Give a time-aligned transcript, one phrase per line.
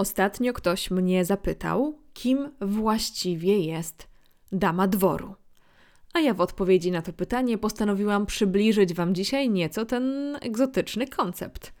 [0.00, 4.08] Ostatnio ktoś mnie zapytał, kim właściwie jest
[4.52, 5.34] dama dworu.
[6.14, 11.72] A ja w odpowiedzi na to pytanie postanowiłam przybliżyć Wam dzisiaj nieco ten egzotyczny koncept.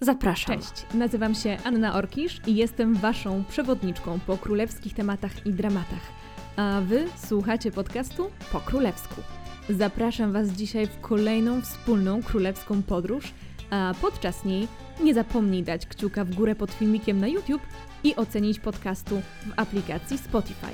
[0.00, 0.58] Zapraszam.
[0.58, 6.12] Cześć, nazywam się Anna Orkisz i jestem Waszą przewodniczką po królewskich tematach i dramatach.
[6.56, 9.22] A Wy słuchacie podcastu po królewsku.
[9.70, 13.34] Zapraszam Was dzisiaj w kolejną wspólną królewską podróż,
[13.70, 14.68] a podczas niej
[15.00, 17.62] nie zapomnij dać kciuka w górę pod filmikiem na YouTube
[18.04, 20.72] i ocenić podcastu w aplikacji Spotify.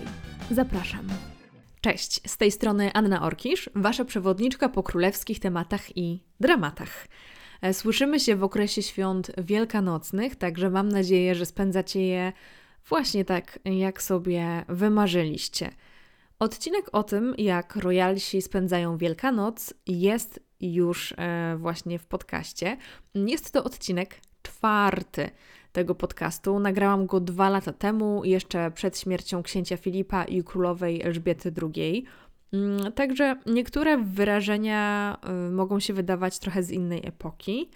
[0.50, 1.08] Zapraszam.
[1.80, 7.06] Cześć, z tej strony Anna Orkisz, Wasza przewodniczka po królewskich tematach i dramatach.
[7.62, 12.32] E, słyszymy się w okresie świąt wielkanocnych, także mam nadzieję, że spędzacie je
[12.88, 15.70] właśnie tak, jak sobie wymarzyliście.
[16.38, 22.76] Odcinek o tym, jak royalsi spędzają Wielkanoc, jest już e, właśnie w podcaście.
[23.14, 25.30] Jest to odcinek czwarty
[25.72, 26.58] tego podcastu.
[26.58, 32.04] Nagrałam go dwa lata temu, jeszcze przed śmiercią księcia Filipa i królowej Elżbiety II.
[32.52, 35.16] Mm, także niektóre wyrażenia
[35.48, 37.70] y, mogą się wydawać trochę z innej epoki.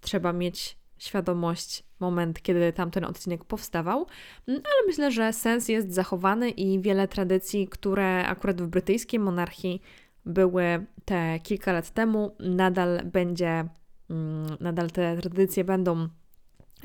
[0.00, 4.06] Trzeba mieć świadomość moment, kiedy tamten odcinek powstawał,
[4.48, 9.82] mm, ale myślę, że sens jest zachowany i wiele tradycji, które akurat w brytyjskiej monarchii
[10.28, 13.68] były te kilka lat temu, nadal będzie,
[14.10, 16.08] mm, nadal te tradycje będą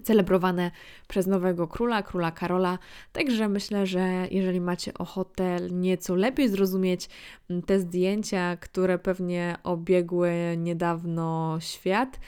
[0.04, 0.72] celebrowane
[1.08, 2.80] przez nowego króla, króla Karola.
[3.12, 7.10] Także myślę, że jeżeli macie ochotę nieco lepiej zrozumieć
[7.50, 12.20] mm, te zdjęcia, które pewnie obiegły niedawno świat,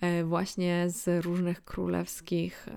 [0.00, 2.68] e, właśnie z różnych królewskich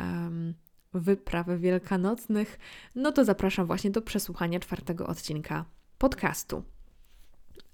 [0.93, 2.59] wypraw wielkanocnych,
[2.95, 5.65] no to zapraszam właśnie do przesłuchania czwartego odcinka
[5.97, 6.63] podcastu.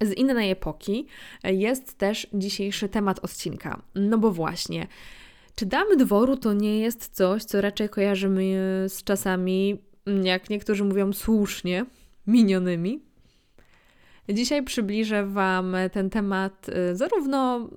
[0.02, 1.06] Z innej epoki
[1.44, 3.82] jest też dzisiejszy temat odcinka.
[3.94, 4.86] No bo właśnie,
[5.54, 8.54] czy damy dworu to nie jest coś, co raczej kojarzymy
[8.88, 9.82] z czasami,
[10.22, 11.86] jak niektórzy mówią słusznie,
[12.26, 13.02] minionymi?
[14.28, 17.68] Dzisiaj przybliżę Wam ten temat y, zarówno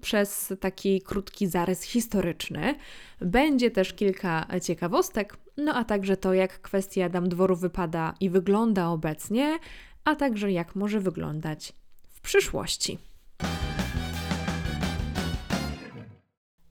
[0.00, 2.74] przez taki krótki zarys historyczny,
[3.20, 8.88] będzie też kilka ciekawostek, no a także to, jak kwestia dam dworu wypada i wygląda
[8.88, 9.58] obecnie,
[10.04, 11.72] a także jak może wyglądać
[12.08, 12.98] w przyszłości.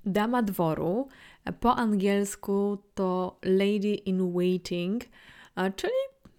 [0.06, 1.08] Dama dworu
[1.60, 5.04] po angielsku to lady in waiting,
[5.76, 5.94] czyli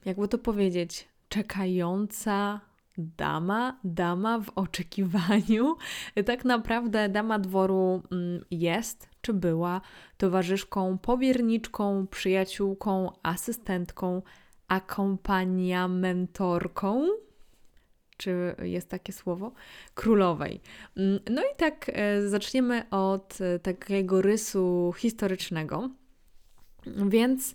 [0.05, 2.61] jakby to powiedzieć, czekająca
[2.99, 5.77] dama, dama w oczekiwaniu.
[6.27, 9.81] Tak naprawdę dama dworu mm, jest czy była
[10.17, 14.23] towarzyszką, powierniczką, przyjaciółką, asystentką,
[14.71, 17.09] akompaniamentorką
[18.21, 19.53] czy jest takie słowo,
[19.95, 20.61] królowej.
[20.97, 25.91] Mm, no i tak e, zaczniemy od e, takiego rysu historycznego.
[26.87, 27.55] Więc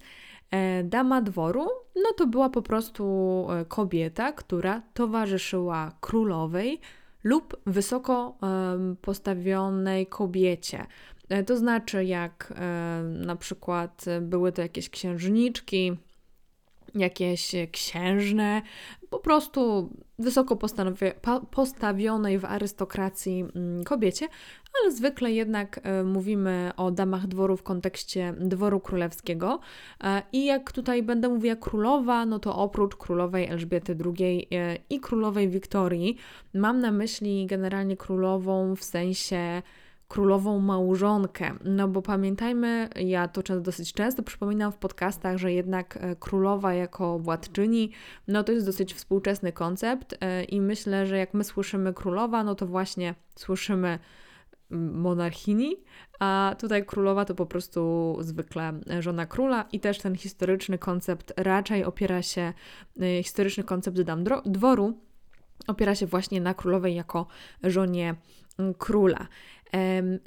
[0.51, 6.79] e, dama dworu, no to była po prostu kobieta, która towarzyszyła królowej
[7.23, 8.37] lub wysoko
[9.01, 10.85] postawionej kobiecie.
[11.45, 12.53] To znaczy, jak
[13.03, 15.97] na przykład były to jakieś księżniczki,
[16.95, 18.61] jakieś księżne,
[19.09, 19.89] po prostu
[20.19, 20.57] wysoko
[21.51, 24.27] postawionej w arystokracji mm, kobiecie,
[24.81, 29.59] ale zwykle jednak e, mówimy o damach dworu w kontekście dworu królewskiego.
[30.03, 34.99] E, I jak tutaj będę mówiła królowa, no to oprócz królowej Elżbiety II e, i
[34.99, 36.17] królowej Wiktorii,
[36.53, 39.61] mam na myśli generalnie królową w sensie
[40.07, 41.51] królową małżonkę.
[41.63, 47.19] No bo pamiętajmy, ja to dosyć często przypominam w podcastach, że jednak e, królowa jako
[47.19, 47.91] władczyni,
[48.27, 52.55] no to jest dosyć współczesny koncept e, i myślę, że jak my słyszymy królowa, no
[52.55, 53.99] to właśnie słyszymy
[54.69, 55.75] monarchini,
[56.19, 61.83] a tutaj królowa to po prostu zwykle żona króla i też ten historyczny koncept raczej
[61.83, 62.53] opiera się,
[63.01, 64.93] e, historyczny koncept dam dworu
[65.67, 67.27] opiera się właśnie na królowej jako
[67.63, 68.15] żonie
[68.77, 69.27] króla.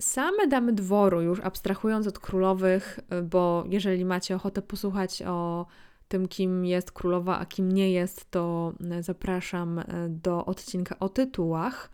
[0.00, 5.66] Same damy dworu, już abstrahując od królowych, bo jeżeli macie ochotę posłuchać o
[6.08, 11.90] tym, kim jest królowa, a kim nie jest, to zapraszam e, do odcinka o tytułach.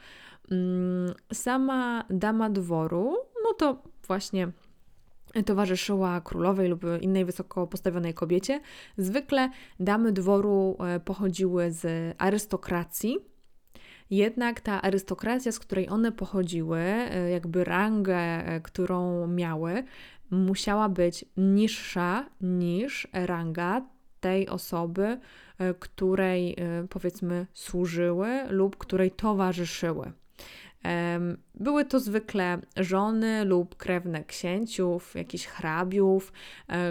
[0.50, 4.49] Mm, sama dama dworu, no to właśnie
[5.46, 8.61] towarzyszyła królowej lub innej wysoko postawionej kobiecie.
[8.96, 9.50] Zwykle
[9.81, 13.19] damy dworu pochodziły z arystokracji,
[14.11, 19.85] jednak ta arystokracja, z której one pochodziły, e, jakby rangę, e, którą miały,
[20.31, 23.83] musiała być niższa niż ranga
[24.21, 25.19] tej osoby,
[25.59, 26.56] e, której
[26.91, 30.12] powiedzmy służyły lub której towarzyszyły.
[31.55, 36.33] Były to zwykle żony lub krewne księciów, jakichś hrabiów,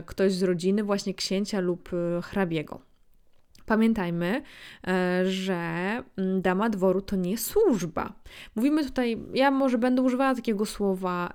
[0.06, 1.90] ktoś z rodziny właśnie księcia lub
[2.24, 2.93] hrabiego.
[3.66, 4.42] Pamiętajmy,
[4.88, 5.54] e, że
[6.18, 8.14] mm, dama dworu to nie służba.
[8.56, 11.34] Mówimy tutaj, ja może będę używała takiego słowa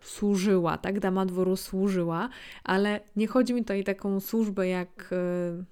[0.00, 1.00] służyła, tak?
[1.00, 2.28] Dama dworu służyła,
[2.64, 5.14] ale nie chodzi mi tutaj taką służbę, jak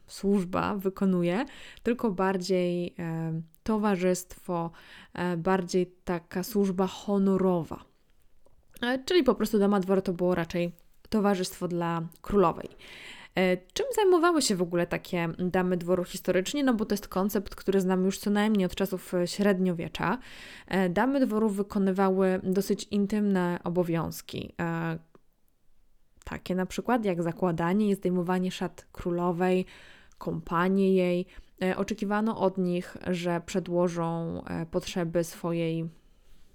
[0.06, 1.44] służba wykonuje,
[1.82, 2.94] tylko bardziej
[3.64, 4.70] towarzystwo,
[5.14, 7.84] e, bardziej taka służba honorowa.
[8.82, 10.72] E, czyli po prostu dama dworu to było raczej
[11.08, 12.68] towarzystwo dla królowej.
[13.34, 16.64] E, czym zajmowały się w ogóle takie damy dworu historycznie?
[16.64, 20.18] No bo to jest koncept, który znamy już co najmniej od czasów średniowiecza.
[20.90, 24.54] Damy dworu wykonywały dosyć intymne obowiązki.
[26.24, 29.66] Takie na przykład jak zakładanie i zdejmowanie szat królowej,
[30.18, 31.26] kąpanie jej,
[31.62, 35.88] E, oczekiwano od nich, że przedłożą e, potrzeby swojej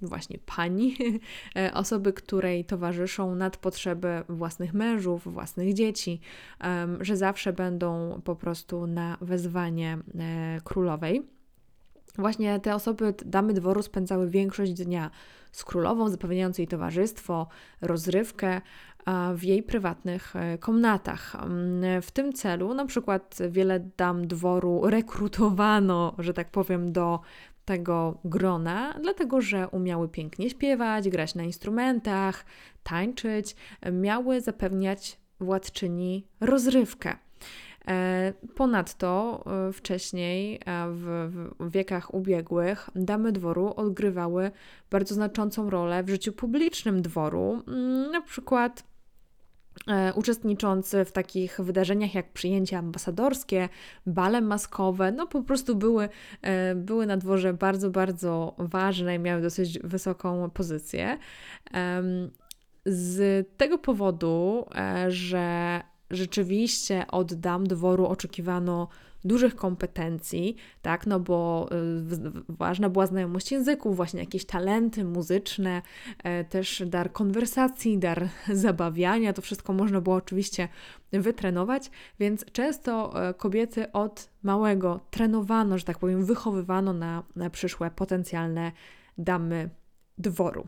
[0.02, 0.98] właśnie pani,
[1.56, 6.20] e, osoby, której towarzyszą nad potrzeby własnych mężów, własnych dzieci,
[7.02, 9.98] że zawsze będą po prostu na wezwanie
[10.64, 11.28] królowej.
[12.18, 15.12] Właśnie te osoby, damy dworu, spędzały większość dnia
[15.52, 17.48] z królową, zapewniając jej towarzystwo,
[17.82, 18.62] rozrywkę,
[19.36, 21.36] w jej prywatnych e, komnatach.
[21.36, 27.20] Mm, w tym celu na przykład wiele dam dworu rekrutowano, że tak powiem, do
[27.66, 32.46] tego grona, dlatego że umiały pięknie śpiewać, grać na instrumentach,
[32.84, 33.56] tańczyć,
[33.92, 37.16] miały zapewniać władczyni rozrywkę.
[37.88, 40.60] E, ponadto e, wcześniej,
[40.92, 41.30] w,
[41.60, 44.52] wiekach ubiegłych, damy dworu odgrywały
[44.92, 48.84] bardzo znaczącą rolę w życiu publicznym dworu, mm, na przykład
[49.88, 53.70] E, uczestniczący w takich wydarzeniach jak przyjęcia ambasadorskie,
[54.06, 56.10] bale maskowe, no po prostu były,
[56.42, 61.18] e, były na dworze bardzo, bardzo ważne i miały dosyć wysoką pozycję.
[62.86, 68.88] Z tego powodu, e, że rzeczywiście od dam dworu oczekiwano
[69.26, 75.82] dużych kompetencji, tak, no bo y, ważna była znajomość języków, właśnie jakieś talenty muzyczne,
[76.24, 80.68] e, też dar konwersacji, dar zabawiania, to wszystko można było oczywiście
[81.12, 87.92] wytrenować, więc często e, kobiety od małego trenowano, że tak powiem, wychowywano na, na przyszłe
[87.92, 88.72] potencjalne
[89.18, 89.70] damy
[90.18, 90.68] dworu.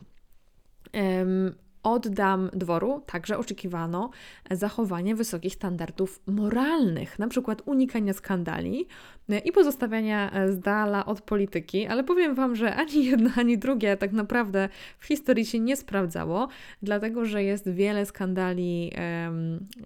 [1.84, 4.10] Od dam dworu także oczekiwano
[4.52, 8.88] zachowania wysokich standardów moralnych, na przykład unikania skandali
[9.30, 13.58] e, i pozostawiania e, z dala od polityki, ale powiem Wam, że ani jedno, ani
[13.58, 14.70] drugie tak naprawdę
[15.00, 16.48] w historii się nie sprawdzało,
[16.82, 18.92] dlatego że jest wiele skandali,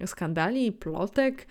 [0.06, 1.46] skandali, plotek,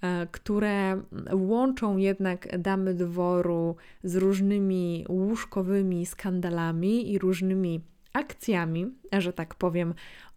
[0.00, 1.02] e, które
[1.32, 7.80] łączą jednak damy dworu z różnymi łóżkowymi skandalami i różnymi
[8.16, 8.86] akcjami,
[9.18, 9.94] że tak powiem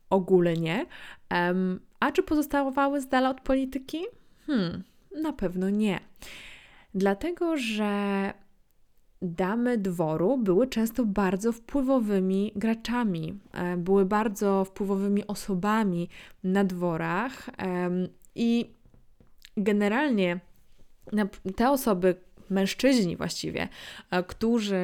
[0.10, 0.86] ogólnie.
[2.00, 4.00] A czy pozostawały z dala od polityki?
[4.48, 4.84] Hmm,
[5.22, 6.00] na pewno nie.
[6.94, 8.34] Dlatego, że
[9.22, 16.10] damy dworu były często bardzo wpływowymi graczami, e, były bardzo wpływowymi osobami
[16.44, 17.50] na dworach
[18.36, 18.74] i
[19.58, 20.40] generalnie
[21.56, 22.16] te osoby,
[22.50, 23.68] mężczyźni właściwie,
[24.12, 24.80] e, którzy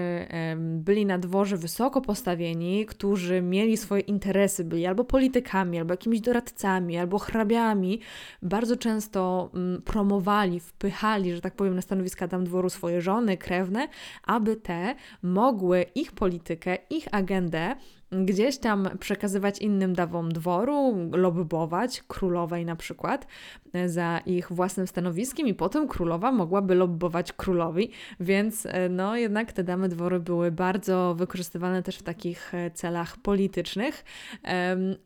[0.56, 6.98] byli na dworze wysoko postawieni, którzy mieli swoje interesy, byli albo politykami, albo jakimiś doradcami,
[6.98, 8.00] albo hrabiami,
[8.42, 13.88] bardzo często mm, promowali, wpychali, że tak powiem, na stanowiska tam dworu swoje żony, krewne,
[14.24, 17.76] aby te mogły ich politykę, ich agendę
[18.12, 23.28] gdzieś tam przekazywać innym dawom dworu, lobbować, królowej na przykład,
[23.74, 29.54] e, za ich własnym stanowiskiem i potem królowa mogłaby lobbować królowi, więc e, no jednak
[29.54, 34.06] te damy dworu były bardzo wykorzystywane też w takich e, celach politycznych,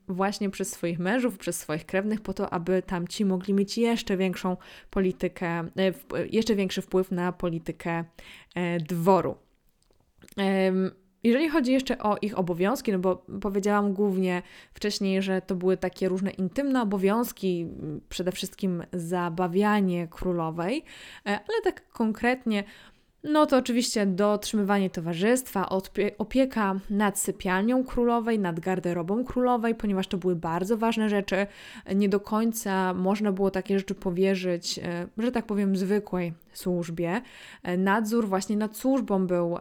[0.07, 4.57] właśnie przez swoich mężów, przez swoich krewnych, po to, aby tamci mogli mieć jeszcze większą
[4.89, 5.63] politykę,
[6.29, 8.03] jeszcze większy wpływ na politykę
[8.79, 9.35] dworu.
[11.23, 14.41] Jeżeli chodzi jeszcze o ich obowiązki, no bo powiedziałam głównie
[14.73, 17.67] wcześniej, że to były takie różne intymne obowiązki,
[18.09, 20.83] przede wszystkim zabawianie królowej,
[21.25, 22.63] e, ale tak konkretnie,
[23.23, 25.69] no to oczywiście dotrzymywanie towarzystwa,
[26.17, 31.47] opieka nad sypialnią królowej, nad garderobą królowej, ponieważ to były bardzo ważne rzeczy.
[31.95, 37.21] Nie do końca można było takie rzeczy powierzyć, e, że tak powiem, zwykłej służbie.
[37.63, 39.57] E, nadzór właśnie nad służbą był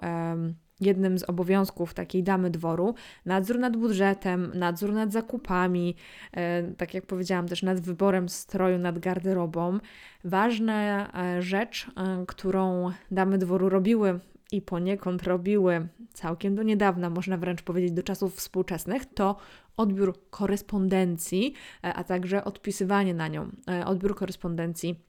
[0.80, 2.94] jednym z obowiązków takiej damy dworu
[3.26, 5.94] nadzór nad budżetem, nadzór nad zakupami,
[6.32, 9.78] e, tak jak powiedziałam, też nad wyborem stroju, nad garderobą.
[10.24, 14.20] Ważna e, rzecz, e, którą damy dworu robiły
[14.52, 19.36] i poniekąd robiły całkiem do niedawna, można wręcz powiedzieć do czasów współczesnych, to
[19.76, 23.48] odbiór korespondencji, a także odpisywanie na nią.
[23.86, 25.00] Odbiór korespondencji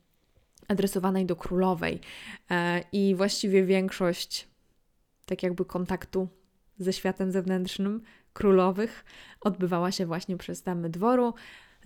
[0.68, 2.00] adresowanej do królowej.
[2.92, 4.50] I właściwie większość
[5.30, 6.28] tak jakby kontaktu
[6.78, 8.02] ze światem zewnętrznym
[8.34, 9.06] królowych
[9.42, 11.34] odbywała się właśnie przez damy dworu.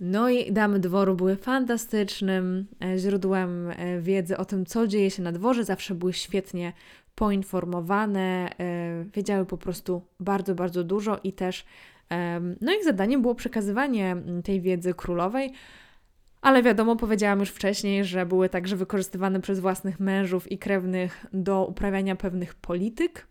[0.00, 3.70] No i damy dworu były fantastycznym źródłem
[4.00, 5.64] wiedzy o tym, co dzieje się na dworze.
[5.64, 6.72] Zawsze były świetnie
[7.14, 8.50] poinformowane,
[9.14, 11.64] wiedziały po prostu bardzo, bardzo dużo i też
[12.60, 15.52] no ich zadaniem było przekazywanie tej wiedzy królowej,
[16.44, 21.66] ale wiadomo, powiedziałam już wcześniej, że były także wykorzystywane przez własnych mężów i krewnych do
[21.66, 23.26] uprawiania pewnych polityk,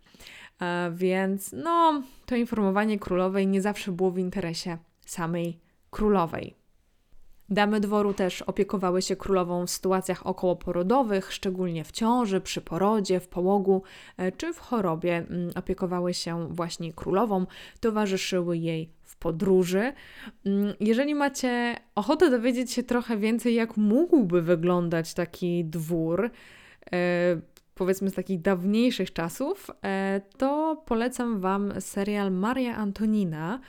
[0.62, 6.56] e, więc no, to informowanie królowej nie zawsze było w interesie samej królowej.
[7.50, 13.28] Damy dworu też opiekowały się królową w sytuacjach okołoporodowych, szczególnie w ciąży, przy porodzie, w
[13.28, 13.84] połogu
[14.18, 15.18] e, czy w chorobie.
[15.18, 17.46] Mm, opiekowały się właśnie królową,
[17.80, 19.94] towarzyszyły jej w podróży.
[20.46, 26.30] Mm, jeżeli macie ochotę dowiedzieć się trochę więcej, jak mógłby wyglądać taki dwór,
[26.94, 27.42] e,
[27.76, 33.60] powiedzmy z takich dawniejszych czasów, e, to polecam Wam serial Maria Antonina.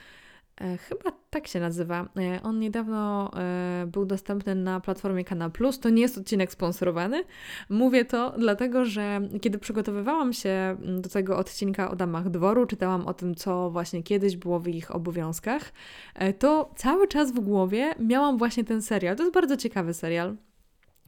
[0.61, 2.09] E, chyba tak się nazywa.
[2.19, 5.81] E, on niedawno e, był dostępny na platformie Kanal Plus.
[5.81, 7.25] To nie jest odcinek sponsorowany.
[7.69, 13.07] Mówię to dlatego, że kiedy przygotowywałam się mm, do tego odcinka o damach dworu, czytałam
[13.07, 15.73] o tym, co właśnie kiedyś było w ich obowiązkach,
[16.39, 19.17] to cały czas w głowie miałam właśnie ten serial.
[19.17, 20.37] To jest bardzo ciekawy serial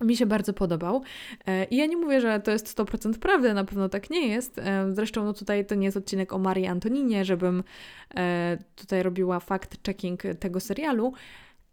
[0.00, 1.02] mi się bardzo podobał.
[1.46, 4.58] E, I ja nie mówię, że to jest 100% prawdy, na pewno tak nie jest.
[4.58, 7.64] E, zresztą no tutaj to nie jest odcinek o Marii Antoninie, żebym
[8.16, 11.12] e, tutaj robiła fact-checking tego serialu,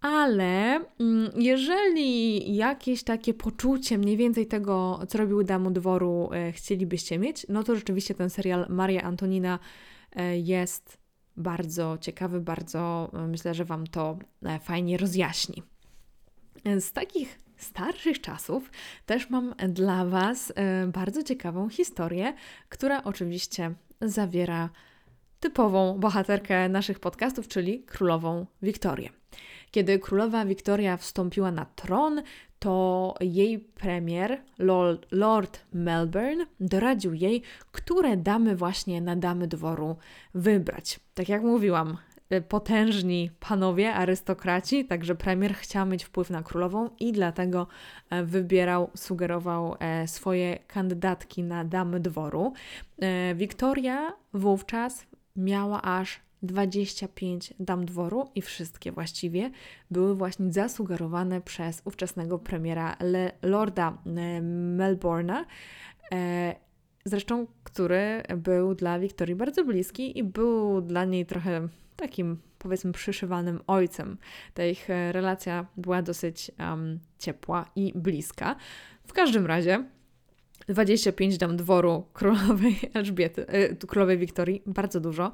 [0.02, 7.46] ale mm, jeżeli jakieś takie poczucie mniej więcej tego, co robiły Damu Dworu, chcielibyście mieć,
[7.50, 9.60] no to rzeczywiście ten serial Maria Antonina
[10.44, 10.98] jest
[11.38, 14.18] bardzo ciekawy, bardzo myślę, że Wam to
[14.62, 15.64] fajnie rozjaśni.
[16.80, 18.72] Z takich starszych czasów
[19.06, 22.34] też mam dla Was e, bardzo ciekawą historię,
[22.70, 24.70] która oczywiście zawiera
[25.40, 29.10] typową bohaterkę naszych podcastów, czyli królową Wiktorię.
[29.72, 32.22] Kiedy królowa Wiktoria wstąpiła na tron,
[32.60, 34.42] to jej premier,
[35.12, 37.42] Lord, Melbourne, doradził jej,
[37.72, 39.96] które damy właśnie na damy dworu
[40.34, 41.00] wybrać.
[41.14, 41.98] Tak jak mówiłam,
[42.42, 47.68] potężni panowie, arystokraci, także premier chciał mieć wpływ na królową i dlatego
[48.10, 52.54] e, wybierał, sugerował e, swoje kandydatki na damy dworu.
[53.02, 59.52] E, Wiktoria wówczas miała aż 25 dam dworu i wszystkie właściwie
[59.92, 63.98] były właśnie zasugerowane przez ówczesnego premiera Le Lorda
[64.78, 65.46] Melbourne'a,
[67.06, 73.60] zresztą który był dla Wiktorii bardzo bliski i był dla niej trochę takim powiedzmy przyszywanym
[73.68, 74.18] ojcem.
[74.54, 78.56] Ta ich e, relacja była dosyć um, ciepła i bliska.
[79.08, 79.84] W każdym razie
[80.68, 85.32] 25 dam dworu królowej Elżbiety, e, królowej Wiktorii, bardzo dużo.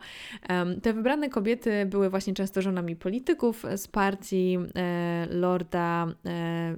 [0.82, 6.08] Te wybrane kobiety były właśnie często żonami polityków z partii e, Lorda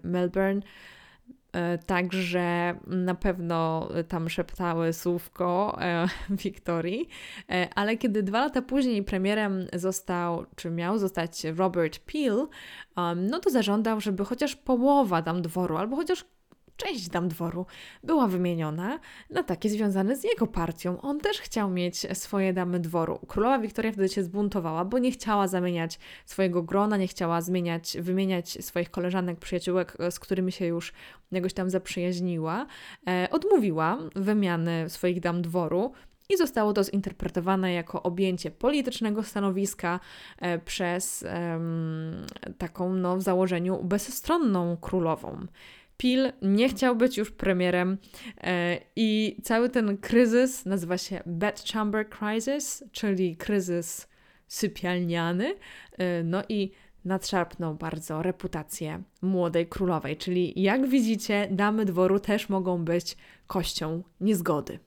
[0.04, 0.62] Melbourne,
[1.86, 6.08] także na pewno tam szeptały słówko e,
[6.44, 7.08] Wiktorii,
[7.50, 12.48] e, ale kiedy dwa lata później premierem został, czy miał zostać Robert Peel,
[13.16, 16.26] no to zażądał, żeby chociaż połowa dam dworu, albo chociaż
[16.78, 17.66] część dam dworu
[18.04, 19.00] była wymieniona
[19.30, 21.02] na takie związane z jego partią.
[21.02, 23.20] On też chciał mieć swoje damy dworu.
[23.28, 28.58] Królowa Wiktoria wtedy się zbuntowała, bo nie chciała zamieniać swojego grona, nie chciała zmieniać, wymieniać
[28.66, 30.94] swoich koleżanek, przyjaciółek, z którymi się już
[31.32, 32.68] jakoś tam zaprzyjaźniła.
[33.08, 35.92] E, odmówiła wymiany swoich dam dworu.
[36.30, 40.00] I zostało to zinterpretowane jako objęcie politycznego stanowiska
[40.38, 41.26] e, przez
[42.58, 45.46] taką, no, w założeniu bezstronną królową.
[46.02, 47.98] Pil nie chciał być już premierem
[48.44, 54.08] e, i cały ten kryzys nazywa się Bedchamber Crisis, czyli kryzys
[54.48, 55.56] sypialniany.
[55.98, 56.72] E, no i
[57.06, 63.18] nadszarpnął bardzo reputację młodej królowej, czyli jak widzicie, damy dworu też mogą być
[63.48, 64.80] kością niezgody.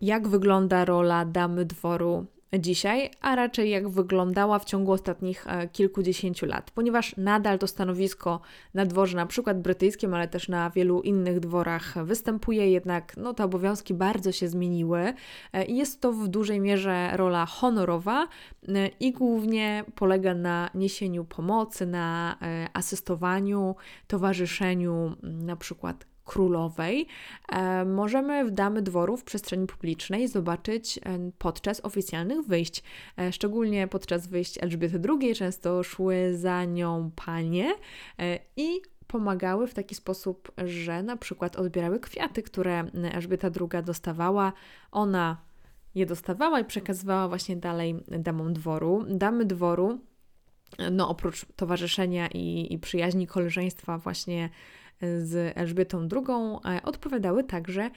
[0.00, 2.26] Jak wygląda rola damy dworu
[2.58, 8.40] dzisiaj, a raczej jak wyglądała w ciągu ostatnich e, kilkudziesięciu lat, ponieważ nadal to stanowisko
[8.74, 13.44] na dworze, na przykład brytyjskim, ale też na wielu innych dworach występuje, jednak no, te
[13.44, 15.14] obowiązki bardzo się zmieniły
[15.52, 18.28] e, i jest to w dużej mierze rola honorowa
[18.68, 22.36] e, i głównie polega na niesieniu pomocy, na
[22.72, 27.06] asystowaniu, towarzyszeniu na przykład królowej
[27.48, 31.00] e, możemy w Damy Dworu w przestrzeni publicznej zobaczyć
[31.38, 32.82] podczas oficjalnych wyjść.
[33.30, 37.74] Szczególnie podczas wyjść Elżbiety II często szły za nią panie
[38.56, 44.52] i pomagały w taki sposób, że na przykład odbierały kwiaty, które Elżbieta II dostawała.
[44.92, 45.36] Ona
[45.94, 49.04] je dostawała i przekazywała właśnie dalej damom dworu.
[49.08, 50.00] Damy dworu,
[50.90, 54.50] no oprócz towarzyszenia i, i przyjaźni koleżeństwa właśnie
[55.00, 57.90] z Elżbietą II, odpowiadały także e,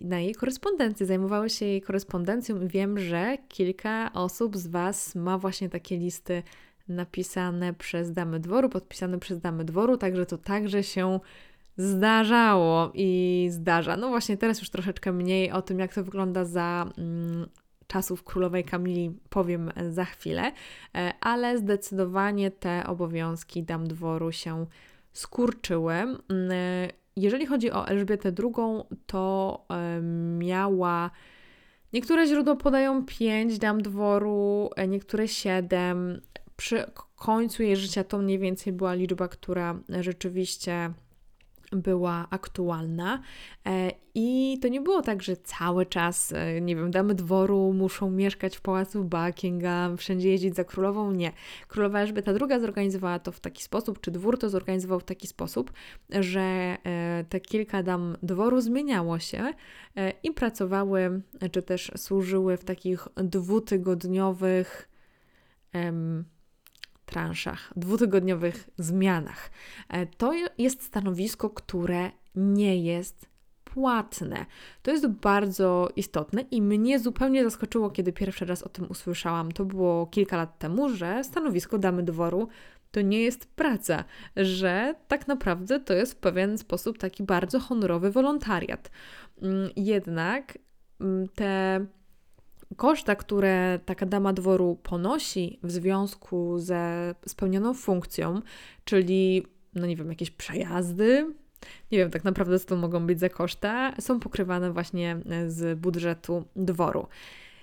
[0.00, 5.38] na jej korespondencję, zajmowały się jej korespondencją i wiem, że kilka osób z Was ma
[5.38, 6.42] właśnie takie listy
[6.88, 11.20] napisane przez damy dworu, podpisane przez damy dworu, także to także się
[11.76, 13.96] zdarzało i zdarza.
[13.96, 17.46] No właśnie teraz już troszeczkę mniej o tym, jak to wygląda za mm,
[17.86, 20.52] czasów królowej Kamili powiem za chwilę,
[20.94, 24.66] e, ale zdecydowanie te obowiązki dam dworu się
[25.12, 25.94] skurczyły.
[25.94, 26.18] Mm,
[26.52, 30.00] e, jeżeli chodzi o Elżbietę II, to e,
[30.38, 31.10] miała
[31.92, 36.20] Niektóre źródła podają 5 dam dworu, niektóre 7.
[36.56, 36.84] Przy
[37.16, 40.92] końcu jej życia to mniej więcej była liczba, która rzeczywiście
[41.72, 43.22] była aktualna.
[43.66, 48.10] E, I to nie było tak, że cały czas, e, nie wiem, damy dworu muszą
[48.10, 51.12] mieszkać w pałacu Buckingham, wszędzie jeździć za królową.
[51.12, 51.32] Nie.
[51.68, 55.72] Królowa Elżbieta II zorganizowała to w taki sposób, czy dwór to zorganizował w taki sposób,
[56.10, 59.52] że e, te kilka dam dworu zmieniało się
[60.22, 61.22] i pracowały,
[61.52, 64.88] czy też służyły w takich dwutygodniowych
[67.10, 69.50] transzach, dwutygodniowych zmianach.
[69.88, 73.30] E, to jest stanowisko, które nie jest
[73.64, 74.46] płatne.
[74.82, 79.52] To jest bardzo istotne i mnie zupełnie zaskoczyło, kiedy pierwszy raz o tym usłyszałam.
[79.52, 82.48] To było kilka lat temu, że stanowisko damy dworu
[82.90, 84.04] to nie jest praca,
[84.36, 88.90] że tak naprawdę to jest w pewien sposób taki bardzo honorowy wolontariat.
[89.42, 90.58] Mm, jednak
[91.00, 91.86] mm, te
[92.76, 98.40] koszta, które taka dama dworu ponosi w związku ze spełnioną funkcją,
[98.84, 101.34] czyli, no nie wiem, jakieś przejazdy,
[101.92, 106.44] nie wiem tak naprawdę, co to mogą być za koszta, są pokrywane właśnie z budżetu
[106.56, 107.06] dworu.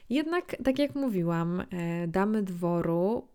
[0.09, 3.27] Jednak, tak jak mówiłam, e, damy dworu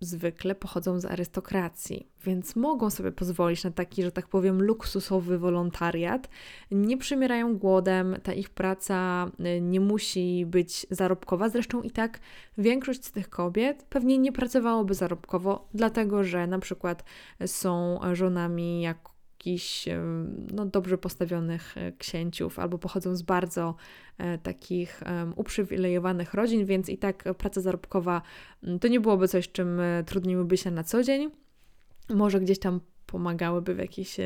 [0.00, 6.28] zwykle pochodzą z arystokracji, więc mogą sobie pozwolić na taki, że tak powiem, luksusowy wolontariat.
[6.70, 11.48] Nie przymierają głodem, ta ich praca y, nie musi być zarobkowa.
[11.48, 12.20] Zresztą i tak
[12.58, 17.04] większość z tych kobiet pewnie nie pracowałoby zarobkowo, dlatego że na przykład
[17.46, 19.88] są żonami jak jakichś
[20.52, 23.74] no, dobrze postawionych e, księciów albo pochodzą z bardzo
[24.18, 25.02] e, takich
[25.36, 28.22] uprzywilejowanych rodzin, więc i tak praca zarobkowa
[28.80, 31.30] to nie byłoby coś, czym e, trudniłyby się na co dzień.
[32.10, 34.16] Może gdzieś tam pomagałyby w jakichś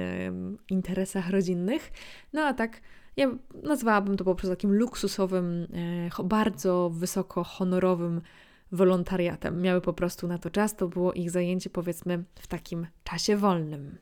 [0.70, 1.92] interesach rodzinnych.
[2.33, 2.81] No a tak
[3.16, 3.31] ja
[3.62, 5.66] nazwałabym to po prostu takim luksusowym,
[6.25, 8.20] bardzo wysoko honorowym
[8.73, 9.62] wolontariatem.
[9.62, 13.99] Miały po prostu na to czas, to było ich zajęcie powiedzmy w takim czasie wolnym.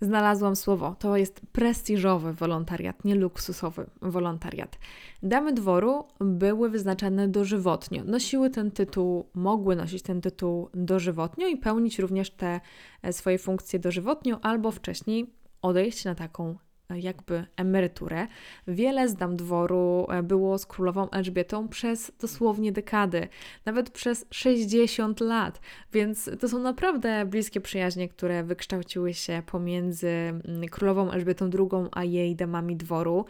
[0.00, 0.96] Znalazłam słowo.
[0.98, 4.78] To jest prestiżowy wolontariat, nie luksusowy wolontariat.
[5.22, 8.04] Damy dworu były wyznaczane dożywotnio.
[8.04, 12.60] Nosiły ten tytuł, mogły nosić ten tytuł dożywotnio i pełnić również te
[13.02, 16.56] e, swoje funkcje dożywotnio albo wcześniej odejść na taką
[16.94, 18.26] jakby emeryturę.
[18.68, 23.28] Wiele z dam dworu e, było z królową Elżbietą przez dosłownie dekady,
[23.64, 25.60] nawet przez 60 lat,
[25.92, 32.04] więc to są naprawdę bliskie przyjaźnie, które wykształciły się pomiędzy mm, królową Elżbietą II a
[32.04, 33.24] jej damami dworu.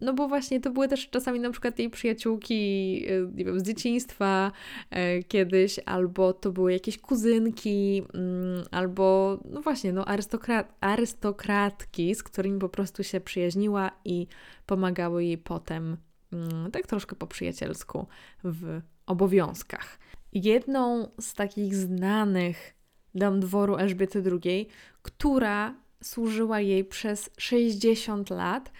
[0.00, 3.62] No bo właśnie to były też czasami na przykład jej przyjaciółki, e, nie wiem, z
[3.62, 4.52] dzieciństwa
[4.90, 12.22] e, kiedyś, albo to były jakieś kuzynki, mm, albo no właśnie, no arystokrat, arystokratki, z
[12.22, 14.26] którymi po prostu się przyjaźniła i
[14.66, 15.96] pomagały jej potem
[16.32, 18.06] mm, tak troszkę po przyjacielsku
[18.44, 19.98] w obowiązkach.
[20.32, 22.74] Jedną z takich znanych
[23.14, 24.68] dam dworu Elżbiety II,
[25.02, 28.72] która służyła jej przez 60 lat,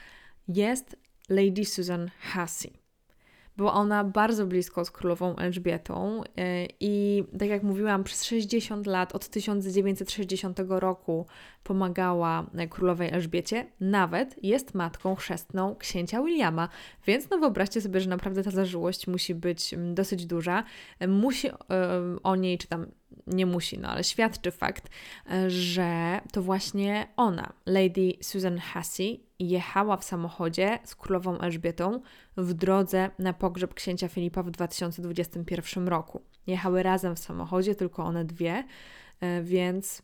[0.49, 0.97] jest
[1.31, 2.73] Lady Susan Hussey.
[3.57, 9.15] Była ona bardzo blisko z królową Elżbietą e, i tak jak mówiłam, przez 60 lat,
[9.15, 11.27] od 1960 roku
[11.63, 16.69] pomagała królowej Elżbiecie, nawet jest matką chrzestną księcia Williama,
[17.07, 20.65] więc no wyobraźcie sobie, że naprawdę ta zażyłość musi być mm, dosyć duża.
[21.09, 21.53] Musi e,
[22.23, 22.87] o niej, czy tam
[23.27, 24.91] nie musi, no ale świadczy fakt,
[25.31, 32.01] e, że to właśnie ona, Lady Susan Hussey, jechała w samochodzie z królową Elżbietą
[32.37, 36.23] w drodze na pogrzeb księcia Filipa w 2021 roku.
[36.47, 38.65] Jechały razem w samochodzie, tylko one dwie,
[39.21, 40.03] e, więc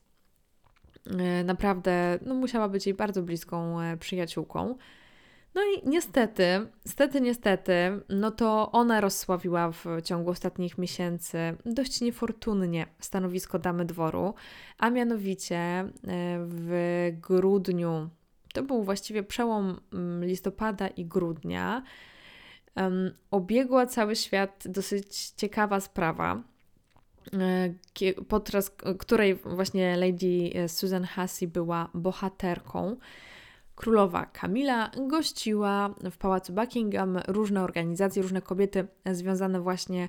[1.45, 4.75] naprawdę no, musiała być jej bardzo bliską przyjaciółką.
[5.57, 7.73] No i niestety, niestety, niestety,
[8.09, 14.35] no to ona rozsławiła w ciągu ostatnich miesięcy dość niefortunnie stanowisko damy dworu,
[14.79, 15.89] a mianowicie e,
[16.49, 18.09] w grudniu,
[18.53, 21.83] to był właściwie przełom mm, listopada i grudnia,
[23.31, 26.43] obiegła cały świat dosyć ciekawa sprawa, e,
[28.29, 32.97] podczas której właśnie Lady Susan Hussey była bohaterką.
[33.77, 40.09] Królowa Kamila gościła w pałacu Buckingham różne organizacje, różne kobiety związane właśnie e,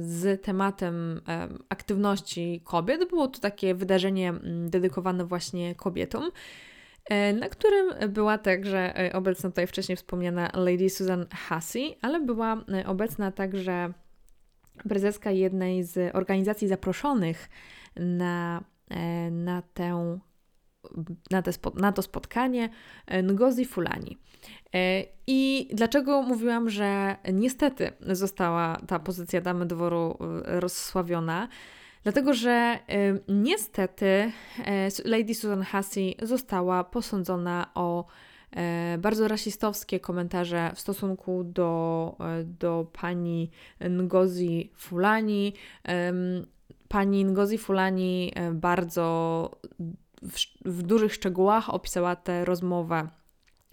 [0.00, 3.08] z tematem e, aktywności kobiet.
[3.10, 4.34] Było to takie wydarzenie
[4.66, 6.30] dedykowane właśnie kobietom,
[7.04, 13.32] e, na którym była także obecna tutaj wcześniej wspomniana Lady Susan Hussey, ale była obecna
[13.32, 13.92] także
[14.88, 17.48] prezeska jednej z organizacji zaproszonych
[17.96, 18.64] na,
[19.30, 20.18] na tę
[21.30, 22.68] na, te, na to spotkanie
[23.06, 24.18] e, Ngozi Fulani.
[24.74, 31.48] E, I dlaczego mówiłam, że niestety została ta pozycja damy dworu e, rozsławiona?
[32.02, 32.78] Dlatego, że
[33.28, 34.32] niestety
[35.04, 38.04] Lady Susan Hussey została posądzona o
[38.98, 43.50] bardzo rasistowskie komentarze w stosunku do, do pani
[43.90, 45.52] Ngozi Fulani.
[46.88, 49.50] Pani Ngozi Fulani bardzo
[50.22, 53.08] w, w dużych szczegółach opisała tę rozmowę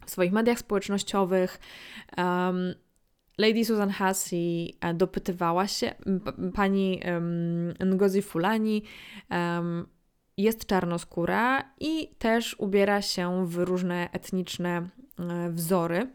[0.05, 1.59] w swoich mediach społecznościowych.
[2.17, 2.75] Um,
[3.37, 3.91] Lady Susan
[4.81, 5.95] e, dopytywała się,
[6.53, 8.83] pani um, Ngozi Fulani
[9.31, 9.87] um,
[10.37, 16.07] jest czarnoskóra i też ubiera się w różne etniczne e, wzory.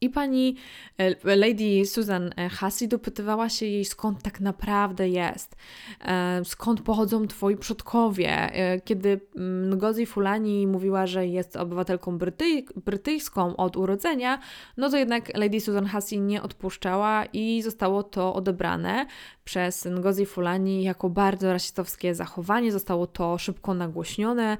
[0.00, 0.56] I pani
[0.98, 5.56] e, Lady Susan e, Hussey dopytywała się jej, skąd tak naprawdę jest,
[6.44, 8.50] skąd pochodzą twoi przodkowie.
[8.84, 14.38] Kiedy mm, Ngozi Fulani mówiła, że jest obywatelką brytyj brytyjską od urodzenia,
[14.76, 19.06] no to jednak Lady Susan Hussey nie odpuszczała i zostało to odebrane
[19.44, 22.72] przez Ngozi Fulani jako bardzo rasistowskie zachowanie.
[22.72, 24.56] Zostało to szybko nagłośnione.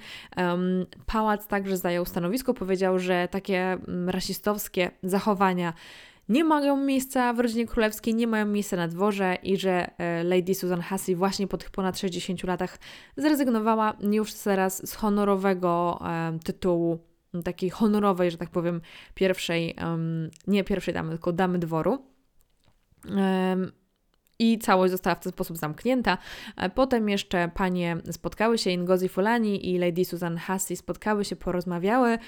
[1.07, 5.73] Pałac także zajął stanowisko, powiedział, że takie mm, rasistowskie zachowania
[6.29, 10.55] nie mają miejsca w rodzinie królewskiej, nie mają miejsca na dworze i że e, Lady
[10.55, 12.79] Susan Hussey właśnie po tych ponad 60 latach
[13.16, 16.01] zrezygnowała już teraz z honorowego
[16.45, 16.99] tytułu,
[17.45, 18.81] takiej honorowej, że tak powiem,
[19.14, 19.77] pierwszej,
[20.47, 21.99] nie pierwszej damy, tylko damy dworu
[24.42, 26.18] i całość została w ten sposób zamknięta.
[26.57, 32.18] E, potem jeszcze panie spotkały się, Ngozi Fulani i Lady Susan Hussey spotkały się, porozmawiały.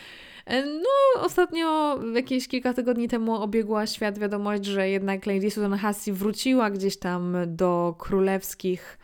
[0.47, 6.13] E, no, ostatnio, jakieś kilka tygodni temu obiegła świat wiadomość, że jednak Lady Susan Hussey
[6.13, 8.99] wróciła gdzieś tam do królewskich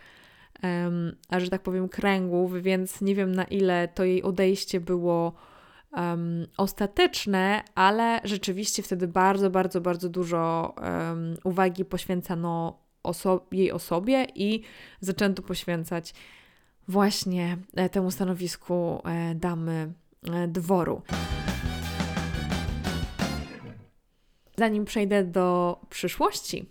[0.62, 5.32] um, a że tak powiem, kręgów, więc nie wiem na ile to jej odejście było
[5.92, 14.26] um, ostateczne, ale rzeczywiście wtedy bardzo, bardzo, bardzo dużo um, uwagi poświęcano oso jej osobie
[14.34, 14.62] i
[15.00, 16.14] zaczęto poświęcać
[16.88, 19.92] właśnie e, temu stanowisku e, damy
[20.32, 21.02] e, dworu.
[24.56, 26.66] Zanim przejdę do przyszłości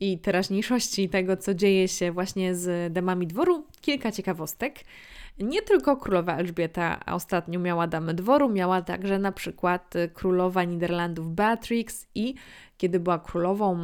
[0.00, 4.80] i teraźniejszości tego, co dzieje się właśnie z damami dworu, kilka ciekawostek.
[5.38, 12.06] Nie tylko królowa Elżbieta ostatnio miała damę dworu, miała także na przykład królowa Niderlandów Beatrix
[12.14, 12.34] i
[12.76, 13.82] kiedy była królową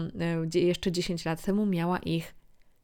[0.55, 2.35] e, jeszcze 10 lat temu, miała ich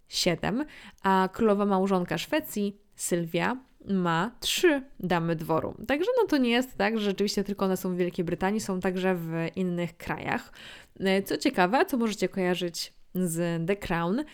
[0.09, 0.65] 7,
[1.03, 5.75] a królowa małżonka Szwecji, Sylwia, ma trzy damy dworu.
[5.87, 8.81] Także no to nie jest tak, że rzeczywiście tylko one są w Wielkiej Brytanii, są
[8.81, 10.53] także w innych krajach.
[11.01, 14.25] E, co ciekawe, co możecie kojarzyć z The Crown,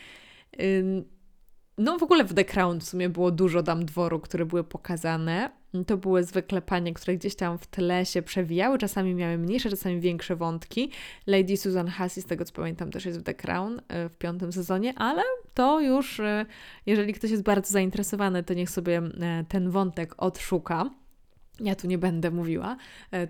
[1.79, 5.51] no w ogóle w The Crown w sumie było dużo dam dworu, które były pokazane.
[5.87, 10.01] To były zwykle panie, które gdzieś tam w tle się przewijały, czasami miały mniejsze, czasami
[10.01, 10.91] większe wątki.
[11.27, 14.53] Lady Susan Hussey, z tego co pamiętam, też jest w The Crown e, w piątym
[14.53, 15.23] sezonie, ale
[15.55, 16.47] to już, e,
[16.87, 20.91] jeżeli ktoś jest bardzo zainteresowany, to niech sobie e, ten wątek odszuka.
[21.61, 22.77] Ja tu nie będę mówiła.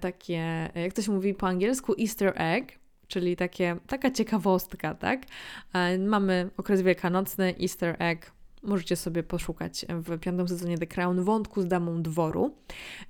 [0.01, 2.73] Takie, jak to się mówi po angielsku, Easter egg,
[3.09, 5.23] czyli takie, taka ciekawostka, tak?
[5.99, 11.67] Mamy okres wielkanocny, Easter egg, Możecie sobie poszukać w piątym sezonie The Crown wątku z
[11.67, 12.55] damą dworu,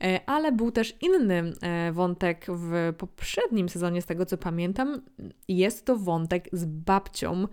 [0.04, 5.02] e, ale był też inny e, wątek w poprzednim sezonie, z tego co pamiętam.
[5.48, 7.48] Jest to wątek z babcią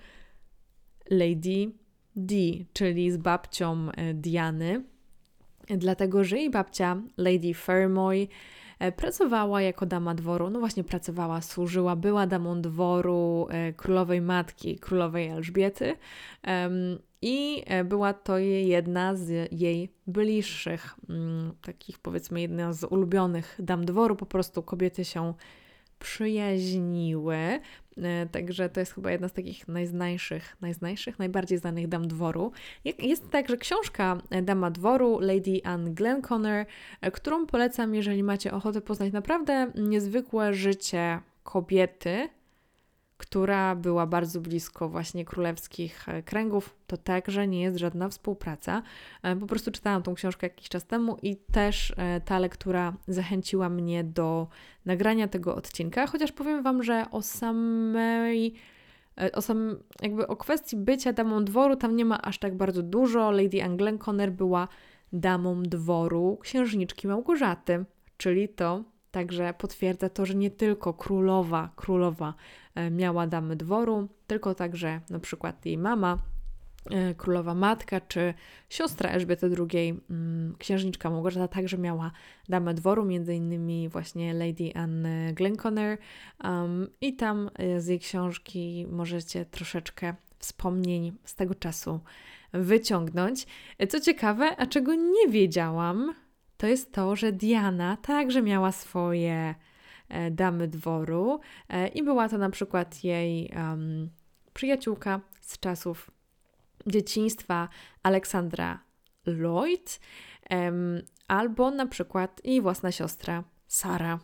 [1.09, 1.71] Lady
[2.15, 2.35] D,
[2.73, 4.83] czyli z babcią e, Diany,
[5.69, 8.27] dlatego że jej babcia Lady Fermoy
[8.95, 15.95] pracowała jako dama dworu, no właśnie pracowała, służyła, była damą dworu królowej matki, królowej Elżbiety
[17.21, 23.85] i e, była to jedna z jej bliższych, mm, takich powiedzmy jedna z ulubionych dam
[23.85, 24.15] dworu.
[24.15, 25.33] Po prostu kobiety się
[25.99, 27.59] przyjaźniły.
[27.97, 32.51] E, także to jest chyba jedna z takich najznańszych, najznańszych, najbardziej znanych dam dworu.
[32.99, 36.65] Jest także książka Dama dworu Lady Anne Glenconner,
[37.13, 42.29] którą polecam, jeżeli macie ochotę poznać naprawdę niezwykłe życie kobiety,
[43.21, 46.75] która była bardzo blisko właśnie królewskich e, kręgów.
[46.87, 48.81] To także nie jest żadna współpraca.
[49.23, 53.69] E, po prostu czytałam tą książkę jakiś czas temu i też e, ta lektura zachęciła
[53.69, 54.47] mnie do
[54.85, 58.53] nagrania tego odcinka, chociaż powiem Wam, że o samej
[59.33, 63.31] o sam, jakby o kwestii bycia damą dworu tam nie ma aż tak bardzo dużo.
[63.31, 64.67] Lady Anne Conner była
[65.13, 67.85] damą dworu księżniczki Małgorzaty,
[68.17, 72.33] czyli to Także potwierdza to, że nie tylko królowa, królowa
[72.75, 76.17] e, miała damy dworu, tylko także na przykład jej mama,
[76.91, 78.33] e, królowa matka czy
[78.69, 82.11] siostra Elżbiety II, mm, księżniczka Małgorzata także miała
[82.49, 85.97] damę dworu, między innymi właśnie Lady Anne Glenconner
[86.43, 91.99] um, i tam e, z jej książki możecie troszeczkę wspomnień z tego czasu
[92.53, 93.47] wyciągnąć.
[93.89, 96.13] Co ciekawe, a czego nie wiedziałam,
[96.61, 99.55] to jest to, że Diana także miała swoje
[100.09, 104.09] e, damy dworu e, i była to na przykład jej um,
[104.53, 106.11] przyjaciółka z czasów
[106.87, 107.69] dzieciństwa
[108.03, 108.79] Aleksandra
[109.25, 109.99] Lloyd,
[110.49, 114.19] um, albo na przykład jej własna siostra Sara.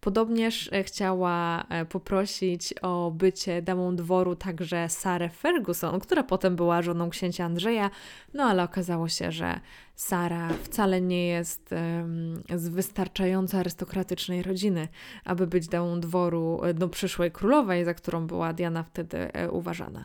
[0.00, 6.82] Podobnież e, chciała e, poprosić o bycie damą dworu także Sarę Ferguson, która potem była
[6.82, 7.90] żoną księcia Andrzeja,
[8.34, 9.60] no ale okazało się, że
[9.94, 14.88] Sara wcale nie jest um, z wystarczająco arystokratycznej rodziny,
[15.24, 20.04] aby być damą dworu no, przyszłej królowej, za którą była Diana wtedy uważana.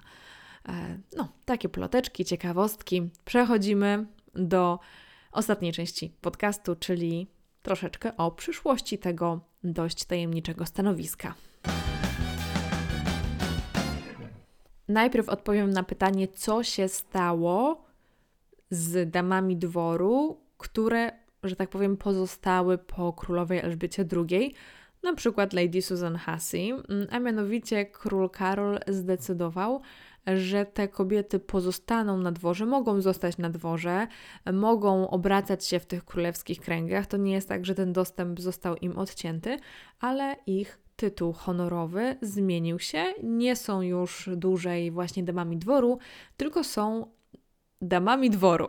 [1.18, 3.10] No, takie ploteczki, ciekawostki.
[3.26, 4.06] Przechodzimy
[4.36, 4.80] do
[5.32, 7.28] ostatniej części podcastu, czyli
[7.62, 11.34] troszeczkę o przyszłości tego dość tajemniczego stanowiska.
[14.88, 17.86] Najpierw odpowiem na pytanie, co się stało
[18.70, 21.12] z damami dworu, które,
[21.44, 24.54] że tak powiem, pozostały po królowej Elżbiecie II,
[25.04, 26.74] na przykład Lady Susan Hussey,
[27.12, 29.82] a mianowicie król Karol zdecydował,
[30.38, 34.08] że te kobiety pozostaną na dworze, mogą zostać na dworze,
[34.54, 37.08] mogą obracać się w tych królewskich kręgach.
[37.08, 39.58] To nie jest tak, że ten dostęp został im odcięty,
[40.00, 43.06] ale ich tytuł honorowy zmienił się.
[43.24, 46.00] Nie są już dłużej właśnie damami dworu,
[46.38, 47.12] tylko są
[47.82, 48.68] damami dworu.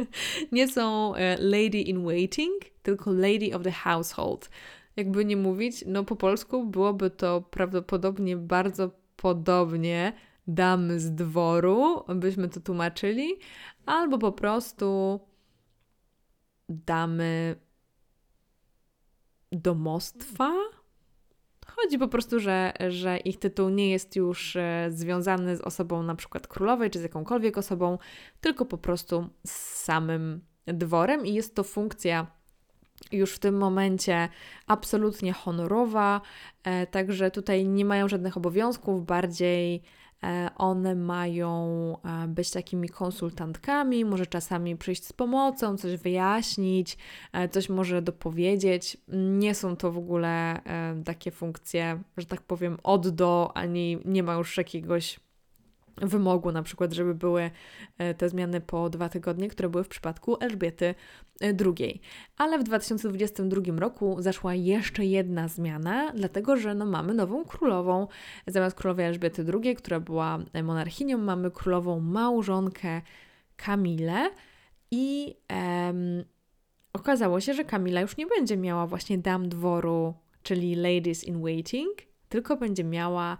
[0.52, 4.50] nie są e, lady in waiting, tylko lady of the household.
[4.96, 10.12] Jakby nie mówić, no po polsku byłoby to prawdopodobnie bardzo podobnie
[10.48, 13.34] damy z dworu, byśmy to tłumaczyli,
[13.86, 15.20] albo po prostu
[16.68, 17.56] damy
[19.52, 20.52] domostwa.
[21.66, 26.14] Chodzi po prostu, że, że ich tytuł nie jest już e, związany z osobą na
[26.14, 27.98] przykład królowej czy z jakąkolwiek osobą,
[28.40, 29.52] tylko po prostu z
[29.84, 32.26] samym dworem i jest to funkcja
[33.12, 34.28] już w tym momencie
[34.66, 36.20] absolutnie honorowa,
[36.64, 39.82] e, także tutaj nie mają żadnych obowiązków, bardziej
[40.56, 46.98] one mają e, być takimi konsultantkami, może czasami przyjść z pomocą, coś wyjaśnić,
[47.32, 48.96] e, coś może dopowiedzieć.
[49.08, 50.60] Nie są to w ogóle
[51.04, 55.20] takie funkcje, że tak powiem, od do, ani nie ma już jakiegoś
[56.02, 57.50] wymogu, na przykład, żeby były
[57.98, 60.94] e, te zmiany po dwa tygodnie, które były w przypadku Elżbiety
[61.40, 62.00] II.
[62.02, 68.06] E, Ale w 2022 roku zaszła jeszcze jedna zmiana, dlatego że no, mamy nową królową.
[68.46, 73.02] Zamiast królowej Elżbiety II, która była monarchinią, mamy królową małżonkę
[73.56, 74.30] Kamilę
[74.90, 76.24] i em,
[76.92, 81.92] okazało się, że Kamila już nie będzie miała właśnie dam dworu, czyli ladies in waiting,
[82.28, 83.38] tylko będzie miała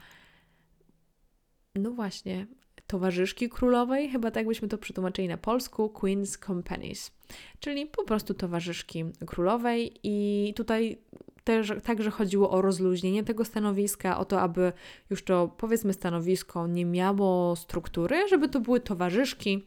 [1.79, 2.47] no właśnie,
[2.87, 7.13] towarzyszki królowej, chyba tak byśmy to przetłumaczyli na polsku, Queen's Companies,
[7.61, 10.99] czyli po prostu towarzyszki królowej i tutaj
[11.45, 14.73] też także chodziło o rozluźnienie tego stanowiska, o to, aby
[15.11, 19.67] już to powiedzmy stanowisko nie miało struktury, żeby to były towarzyszki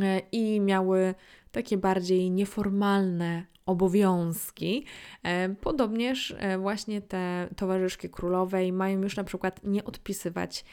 [0.00, 1.14] e, i miały
[1.52, 4.84] takie bardziej nieformalne obowiązki.
[5.22, 10.64] E, podobnież e, właśnie te towarzyszki królowej mają już na przykład nie odpisywać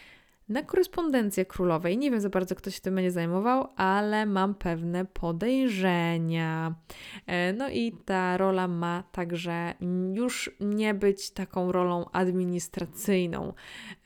[0.49, 1.97] na korespondencję królowej.
[1.97, 6.75] Nie wiem za bardzo, kto się tym będzie zajmował, ale mam pewne podejrzenia.
[7.27, 9.73] E, no i ta rola ma także
[10.13, 13.53] już nie być taką rolą administracyjną.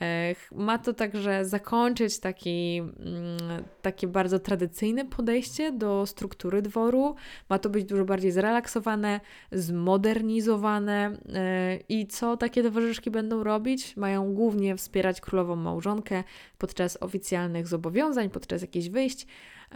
[0.01, 7.15] E, ma to także zakończyć taki, mm, takie bardzo tradycyjne podejście do struktury dworu.
[7.49, 9.19] Ma to być dużo bardziej zrelaksowane,
[9.51, 11.17] zmodernizowane.
[11.33, 13.97] E, I co takie towarzyszki będą robić?
[13.97, 16.23] Mają głównie wspierać królową małżonkę
[16.57, 19.27] podczas oficjalnych zobowiązań, podczas jakichś wyjść.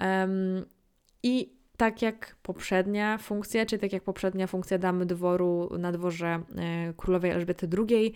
[0.01, 0.65] Um,
[1.23, 6.93] I tak jak poprzednia funkcja, czy tak jak poprzednia funkcja damy dworu na dworze e,
[6.97, 8.13] królowej Elżbiety II,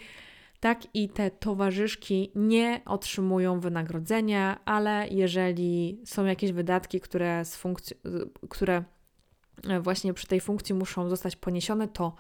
[0.60, 7.96] tak i te towarzyszki nie otrzymują wynagrodzenia, ale jeżeli są jakieś wydatki, które, z funkcji,
[8.50, 8.84] które
[9.70, 12.16] e, właśnie przy tej funkcji muszą zostać poniesione, to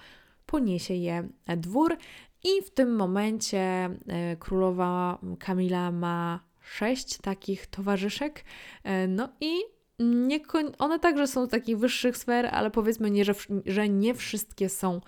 [0.45, 1.97] poniesie je dwór.
[2.45, 8.43] I w tym momencie e, królowa Kamila ma sześć takich towarzyszek.
[8.83, 9.53] E, no i
[9.99, 10.39] nie,
[10.79, 13.33] one także są z takich wyższych sfer, ale powiedzmy, nie, że,
[13.65, 15.01] że nie wszystkie są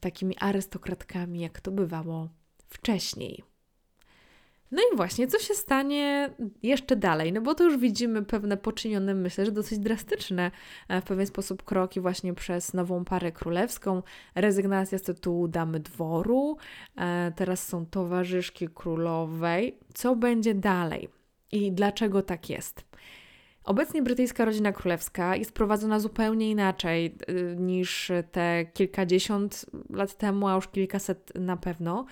[0.00, 2.28] takimi arystokratkami, jak to bywało
[2.68, 3.49] wcześniej.
[4.70, 6.30] No i właśnie, co się stanie
[6.62, 7.32] jeszcze dalej?
[7.32, 10.50] No bo to już widzimy pewne poczynione, myślę, że dosyć drastyczne
[10.88, 14.02] e, w pewien sposób kroki właśnie przez nową parę królewską.
[14.34, 16.56] Rezygnacja z tytułu damy dworu,
[16.96, 19.78] e, teraz są towarzyszki królowej.
[19.94, 21.08] Co będzie dalej?
[21.52, 22.84] I dlaczego tak jest?
[23.64, 30.54] Obecnie brytyjska rodzina królewska jest prowadzona zupełnie inaczej e, niż te kilkadziesiąt lat temu, a
[30.54, 32.06] już kilkaset na pewno.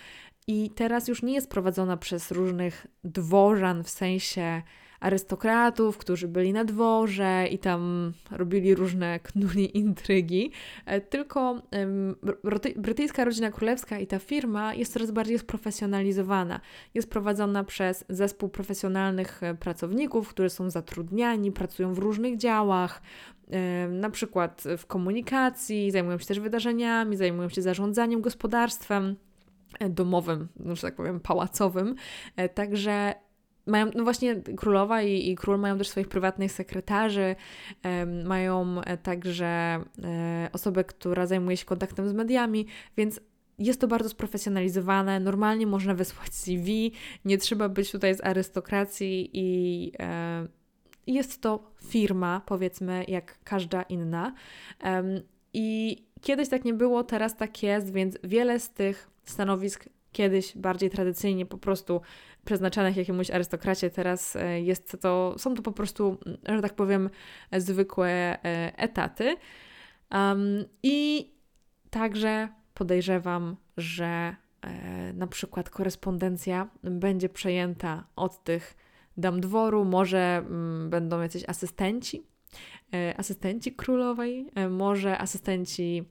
[0.50, 4.62] I teraz już nie jest prowadzona przez różnych dworzan, w sensie
[5.00, 10.52] arystokratów, którzy byli na dworze i tam robili różne knuli intrygi,
[10.86, 11.62] e, tylko
[12.76, 16.60] brytyjska rodzina królewska i ta firma jest coraz bardziej sprofesjonalizowana.
[16.94, 23.02] Jest prowadzona przez zespół profesjonalnych e, pracowników, którzy są zatrudniani, pracują w różnych działach,
[23.90, 29.16] na przykład w komunikacji, zajmują się też wydarzeniami, zajmują się zarządzaniem gospodarstwem
[29.90, 31.94] domowym, no, że tak powiem, pałacowym.
[32.36, 33.14] E, także
[33.66, 37.36] mają, no właśnie królowa i, i król mają też swoich prywatnych sekretarzy,
[38.24, 43.20] mają e, także e, osobę, która zajmuje się kontaktem z mediami, więc
[43.58, 45.20] jest to bardzo sprofesjonalizowane.
[45.20, 46.92] Normalnie można wysłać CV,
[47.24, 49.92] nie trzeba być tutaj z arystokracji i
[51.06, 54.34] jest to firma, powiedzmy, jak każda inna.
[55.52, 60.90] I kiedyś tak nie było, teraz tak jest, więc wiele z tych stanowisk kiedyś bardziej
[60.90, 62.00] tradycyjnie po prostu
[62.44, 67.10] przeznaczanych jakiemuś arystokracie, teraz e, jest to, są to po prostu, że tak powiem,
[67.52, 68.38] zwykłe e,
[68.78, 69.36] etaty.
[70.12, 71.30] Um, I
[71.90, 78.76] także podejrzewam, że e, na przykład korespondencja będzie przejęta od tych
[79.16, 82.26] dam dworu, może mm, będą jacyś asystenci,
[83.16, 86.04] asystenci królowej, może asystenci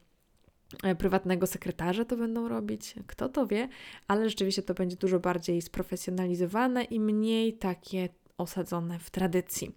[0.83, 3.69] E, prywatnego sekretarza to będą robić, kto to wie,
[4.07, 9.75] ale rzeczywiście to będzie dużo bardziej sprofesjonalizowane i mniej takie osadzone w tradycji.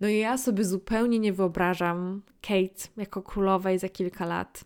[0.00, 4.64] No i ja sobie zupełnie nie wyobrażam Kate jako królowej za kilka lat.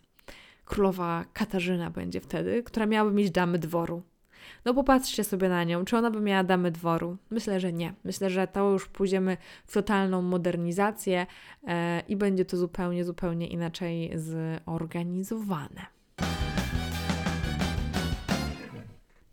[0.64, 4.02] Królowa Katarzyna będzie wtedy, która miałaby mieć damy dworu.
[4.64, 7.16] No popatrzcie sobie na nią, czy ona by miała damy dworu?
[7.30, 7.94] Myślę, że nie.
[8.04, 11.26] Myślę, że to już pójdziemy w totalną modernizację
[11.66, 15.86] e, i będzie to zupełnie, zupełnie inaczej zorganizowane.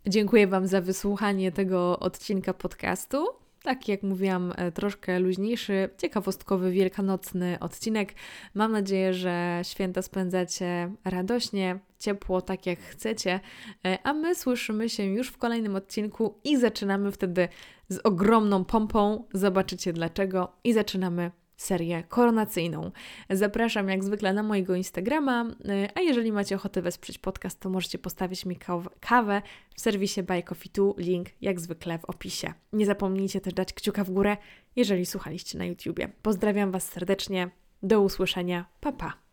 [0.06, 3.26] Dziękuję Wam za wysłuchanie tego odcinka podcastu
[3.68, 8.14] tak jak mówiłam, e, troszkę luźniejszy, ciekawostkowy, wielkanocny odcinek.
[8.54, 13.40] Mam nadzieję, że święta spędzacie radośnie, ciepło, tak jak chcecie,
[13.86, 17.48] e, a my słyszymy się już w kolejnym odcinku i zaczynamy wtedy
[17.88, 19.24] z ogromną pompą.
[19.34, 22.90] Zobaczycie dlaczego i zaczynamy serię koronacyjną.
[23.30, 27.98] Zapraszam jak zwykle na mojego Instagrama, y, a jeżeli macie ochotę wesprzeć podcast, to możecie
[27.98, 28.58] postawić mi
[29.00, 29.42] kawę
[29.74, 32.54] w serwisie Buy Coffee 2, link jak zwykle w opisie.
[32.72, 34.36] Nie zapomnijcie też dać kciuka w górę,
[34.76, 36.08] jeżeli słuchaliście na YouTubie.
[36.22, 37.50] Pozdrawiam Was serdecznie,
[37.82, 39.27] do usłyszenia, pa pa!